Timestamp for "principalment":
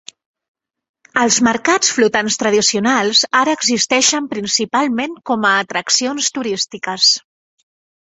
4.35-5.17